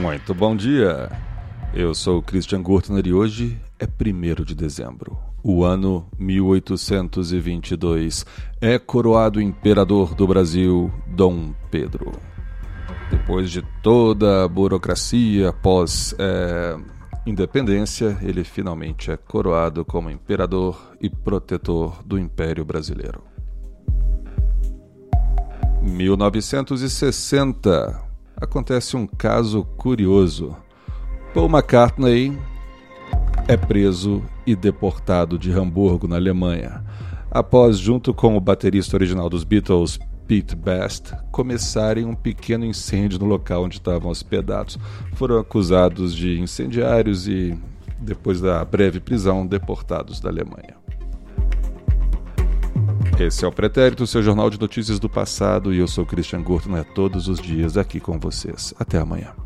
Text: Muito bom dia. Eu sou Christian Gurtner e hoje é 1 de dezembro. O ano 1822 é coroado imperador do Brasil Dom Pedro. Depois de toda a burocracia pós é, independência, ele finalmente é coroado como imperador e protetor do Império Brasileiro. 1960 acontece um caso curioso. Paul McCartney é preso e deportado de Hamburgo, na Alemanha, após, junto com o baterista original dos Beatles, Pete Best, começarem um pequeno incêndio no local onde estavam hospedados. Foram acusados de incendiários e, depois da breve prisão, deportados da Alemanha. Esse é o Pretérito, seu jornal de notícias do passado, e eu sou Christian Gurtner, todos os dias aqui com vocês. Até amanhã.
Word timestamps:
Muito 0.00 0.34
bom 0.34 0.56
dia. 0.56 1.08
Eu 1.72 1.94
sou 1.94 2.20
Christian 2.20 2.60
Gurtner 2.60 3.06
e 3.06 3.12
hoje 3.12 3.56
é 3.78 3.86
1 3.86 4.42
de 4.42 4.52
dezembro. 4.54 5.16
O 5.40 5.62
ano 5.62 6.08
1822 6.18 8.26
é 8.60 8.76
coroado 8.76 9.40
imperador 9.40 10.12
do 10.14 10.26
Brasil 10.26 10.92
Dom 11.06 11.54
Pedro. 11.70 12.10
Depois 13.08 13.52
de 13.52 13.62
toda 13.82 14.44
a 14.44 14.48
burocracia 14.48 15.52
pós 15.52 16.12
é, 16.18 16.76
independência, 17.24 18.18
ele 18.20 18.42
finalmente 18.42 19.12
é 19.12 19.16
coroado 19.16 19.84
como 19.84 20.10
imperador 20.10 20.96
e 21.00 21.08
protetor 21.08 22.02
do 22.04 22.18
Império 22.18 22.64
Brasileiro. 22.64 23.22
1960 25.80 28.03
acontece 28.36 28.96
um 28.96 29.06
caso 29.06 29.64
curioso. 29.76 30.56
Paul 31.32 31.48
McCartney 31.48 32.38
é 33.48 33.56
preso 33.56 34.22
e 34.46 34.54
deportado 34.54 35.38
de 35.38 35.52
Hamburgo, 35.52 36.06
na 36.06 36.16
Alemanha, 36.16 36.84
após, 37.30 37.78
junto 37.78 38.14
com 38.14 38.36
o 38.36 38.40
baterista 38.40 38.96
original 38.96 39.28
dos 39.28 39.44
Beatles, 39.44 39.98
Pete 40.26 40.56
Best, 40.56 41.12
começarem 41.30 42.04
um 42.04 42.14
pequeno 42.14 42.64
incêndio 42.64 43.18
no 43.18 43.26
local 43.26 43.64
onde 43.64 43.76
estavam 43.76 44.10
hospedados. 44.10 44.78
Foram 45.14 45.38
acusados 45.38 46.14
de 46.14 46.40
incendiários 46.40 47.28
e, 47.28 47.58
depois 47.98 48.40
da 48.40 48.64
breve 48.64 49.00
prisão, 49.00 49.46
deportados 49.46 50.20
da 50.20 50.30
Alemanha. 50.30 50.76
Esse 53.18 53.44
é 53.44 53.48
o 53.48 53.52
Pretérito, 53.52 54.06
seu 54.06 54.22
jornal 54.22 54.50
de 54.50 54.60
notícias 54.60 54.98
do 54.98 55.08
passado, 55.08 55.72
e 55.72 55.78
eu 55.78 55.88
sou 55.88 56.04
Christian 56.04 56.42
Gurtner, 56.42 56.84
todos 56.84 57.28
os 57.28 57.40
dias 57.40 57.76
aqui 57.76 58.00
com 58.00 58.18
vocês. 58.18 58.74
Até 58.78 58.98
amanhã. 58.98 59.43